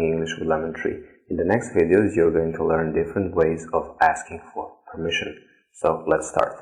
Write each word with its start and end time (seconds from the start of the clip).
English 0.00 0.38
with 0.38 0.48
Lemon 0.48 0.72
Tree. 0.72 0.96
In 1.28 1.36
the 1.36 1.44
next 1.44 1.74
videos, 1.74 2.16
you're 2.16 2.32
going 2.32 2.54
to 2.54 2.64
learn 2.66 2.94
different 2.94 3.34
ways 3.34 3.66
of 3.74 3.94
asking 4.00 4.40
for 4.52 4.72
permission. 4.90 5.36
So 5.72 6.02
let's 6.06 6.30
start. 6.30 6.54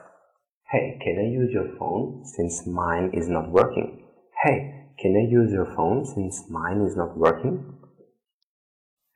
Hey, 0.68 0.98
can 1.00 1.16
I 1.18 1.30
use 1.30 1.52
your 1.52 1.76
phone 1.78 2.24
since 2.24 2.66
mine 2.66 3.12
is 3.14 3.28
not 3.28 3.50
working? 3.50 4.02
Hey, 4.42 4.88
can 4.98 5.14
I 5.16 5.30
use 5.30 5.52
your 5.52 5.72
phone 5.76 6.04
since 6.04 6.44
mine 6.50 6.80
is 6.84 6.96
not 6.96 7.16
working? 7.16 7.78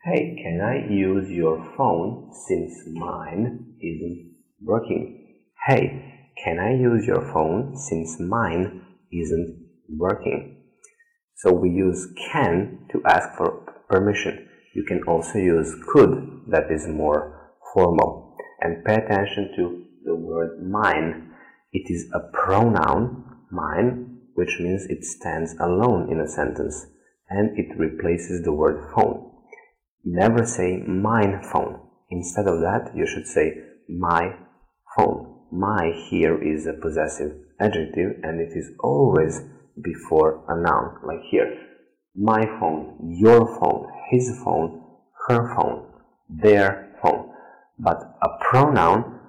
Hey, 0.04 0.36
can 0.40 0.60
I 0.60 0.86
use 0.88 1.28
your 1.28 1.58
phone 1.76 2.30
since 2.46 2.72
mine 2.92 3.74
isn't 3.80 4.36
working? 4.62 5.40
Hey, 5.66 6.30
can 6.44 6.60
I 6.60 6.74
use 6.74 7.05
your 7.05 7.33
phone 7.33 7.77
since 7.77 8.20
mine 8.20 8.83
isn't 9.12 9.66
working? 9.88 10.66
So 11.36 11.52
we 11.52 11.68
use 11.68 12.08
can 12.32 12.86
to 12.92 13.02
ask 13.06 13.36
for 13.36 13.84
permission. 13.88 14.48
You 14.74 14.84
can 14.84 15.02
also 15.06 15.38
use 15.38 15.74
could, 15.86 16.42
that 16.48 16.70
is 16.70 16.88
more 16.88 17.52
formal. 17.74 18.36
And 18.60 18.84
pay 18.84 18.94
attention 18.94 19.52
to 19.56 19.84
the 20.04 20.14
word 20.14 20.66
mine. 20.66 21.30
It 21.72 21.91
is 21.92 22.10
a 22.14 22.20
pronoun, 22.32 23.24
mine, 23.50 24.18
which 24.34 24.58
means 24.60 24.86
it 24.88 25.04
stands 25.04 25.54
alone 25.60 26.10
in 26.10 26.20
a 26.20 26.28
sentence 26.28 26.86
and 27.28 27.58
it 27.58 27.78
replaces 27.78 28.42
the 28.42 28.52
word 28.52 28.91
phone. 28.94 29.30
Never 30.05 30.46
say 30.46 30.78
mine 30.86 31.42
phone. 31.52 31.80
Instead 32.10 32.46
of 32.46 32.60
that, 32.60 32.92
you 32.94 33.06
should 33.06 33.27
say 33.27 33.52
my 33.88 34.36
phone. 34.96 35.34
My 35.52 35.92
here 36.08 36.42
is 36.42 36.66
a 36.66 36.80
possessive 36.80 37.32
adjective 37.60 38.20
and 38.22 38.41
it 38.41 38.56
is 38.56 38.70
always 38.80 39.42
before 39.82 40.44
a 40.48 40.60
noun, 40.60 40.98
like 41.06 41.22
here. 41.30 41.56
My 42.14 42.44
phone, 42.58 42.96
your 43.19 43.58
phone, 43.58 43.88
his 44.10 44.41
phone, 44.42 44.83
her 45.28 45.55
phone, 45.55 45.86
their 46.28 46.96
phone. 47.02 47.30
But 47.78 48.16
a 48.22 48.28
pronoun 48.41 49.20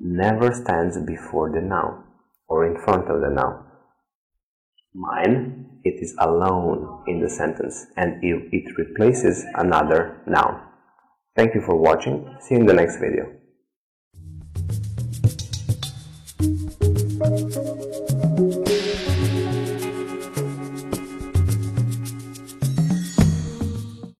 never 0.00 0.52
stands 0.52 0.98
before 0.98 1.50
the 1.50 1.60
noun 1.60 2.04
or 2.48 2.66
in 2.66 2.80
front 2.82 3.10
of 3.10 3.20
the 3.20 3.30
noun. 3.30 3.64
Mine, 4.94 5.80
it 5.84 6.02
is 6.02 6.14
alone 6.18 7.04
in 7.06 7.20
the 7.20 7.28
sentence 7.28 7.86
and 7.96 8.22
if 8.22 8.52
it 8.52 8.78
replaces 8.78 9.44
another 9.54 10.22
noun. 10.26 10.60
Thank 11.36 11.54
you 11.54 11.60
for 11.60 11.76
watching. 11.76 12.36
See 12.40 12.54
you 12.54 12.60
in 12.60 12.66
the 12.66 12.74
next 12.74 12.96
video. 12.98 13.32